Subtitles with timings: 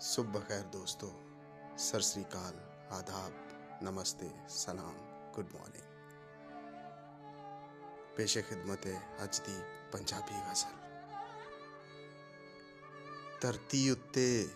[0.00, 1.20] ਸੁਬਹ ਖੈਰ ਦੋਸਤੋ,
[1.78, 2.60] ਸਤਿ ਸ੍ਰੀ ਅਕਾਲ,
[2.92, 3.32] ਆਦਾਬ,
[3.82, 4.94] ਨਮਸਤੇ, ਸਲਾਮ,
[5.34, 5.84] ਗੁੱਡ ਮਾਰਨਿੰਗ।
[8.16, 8.86] ਪੇਸ਼ੇ ਖਿਦਮਤ
[9.24, 9.60] ਅੱਜ ਦੀ
[9.92, 11.00] ਪੰਜਾਬੀ ਗਜ਼ਲ।
[13.40, 14.48] ਧਰਤੀ ਉੱਤੇ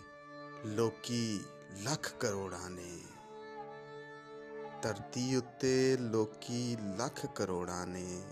[0.64, 1.40] ਲੋਕੀ
[1.82, 3.00] ਲੱਖ ਕਰੋੜਾਂ ਨੇ।
[4.82, 8.22] ਧਰਤੀ ਉੱਤੇ ਲੋਕੀ ਲੱਖ ਕਰੋੜਾਂ ਨੇ।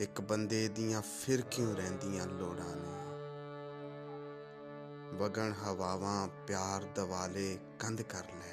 [0.00, 3.05] ਇੱਕ ਬੰਦੇ ਦੀਆਂ ਫਿਰ ਕਿਉਂ ਰਹਿੰਦੀਆਂ ਲੋੜਾਂ ਨੇ?
[5.18, 8.52] ਵਗਣ ਹਵਾਵਾਂ ਪਿਆਰ ਦਵਾਲੇ ਕੰਧ ਕਰ ਲੈ।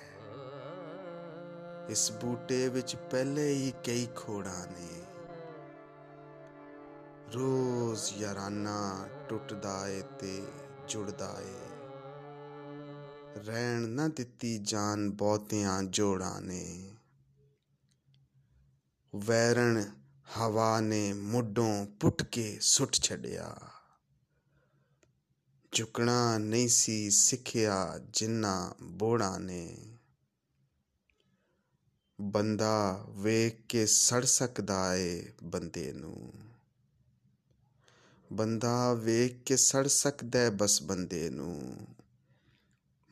[1.90, 5.02] ਇਸ ਬੂਟੇ ਵਿੱਚ ਪਹਿਲੇ ਹੀ ਕਈ ਖੋੜਾਂ ਨੇ।
[7.34, 10.48] ਰੋਜ਼ ਯਾਰਾਨਾ ਟੁੱਟਦਾ ਏ ਤੇ
[10.88, 11.60] ਜੁੜਦਾ ਏ।
[13.38, 16.96] ਰਹਿਣ ਨਾ ਦਿੱਤੀ ਜਾਨ ਬਹੁਤਿਆਂ ਜੋੜਾਂ ਨੇ।
[19.16, 19.84] ਵੈਰਣ
[20.40, 23.58] ਹਵਾ ਨੇ ਮੁੱਢੋਂ ਪੁੱਟ ਕੇ ਸੁੱਟ ਛੱਡਿਆ।
[25.74, 29.78] ਝੁਕਣਾ ਨਹੀਂ ਸੀ ਸਿੱਖਿਆ ਜਿੰਨਾ ਬੋੜਾਂ ਨੇ।
[32.22, 36.34] ਬੰਦਾ ਵੇਖ ਕੇ ਸੜ ਸਕਦਾ ਏ ਬੰਦੇ ਨੂੰ।
[38.34, 41.78] ਬੰਦਾ ਵੇਖ ਕੇ ਸੜ ਸਕਦਾ ਬਸ ਬੰਦੇ ਨੂੰ।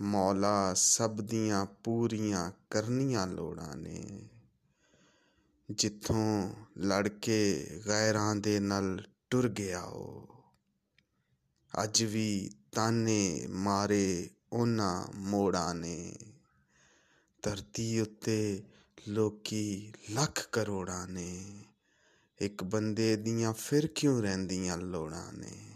[0.01, 4.29] ਮੌਲਾ ਸਭ ਦੀਆਂ ਪੂਰੀਆਂ ਕਰਨੀਆਂ ਲੋੜਾਂ ਨੇ।
[5.71, 10.40] ਜਿੱਥੋਂ ਲੜ ਕੇ ਗੈਰਾਂ ਦੇ ਨਾਲ ਟੁਰ ਗਿਆ ਉਹ
[11.83, 16.15] ਅੱਜ ਵੀ ਤਾਨੇ ਮਾਰੇ ਉਹਨਾਂ ਮੋੜਾਂ ਨੇ।
[17.41, 18.63] ਧਰਤੀ ਉੱਤੇ
[19.07, 21.63] ਲੋਕੀ ਲੱਖ ਕਰੋੜਾਂ ਨੇ।
[22.41, 25.70] ਇੱਕ ਬੰਦੇ ਦੀਆਂ ਫਿਰ ਕਿਉਂ ਰਹਿੰਦੀਆਂ ਲੋੜਾਂ ਨੇ?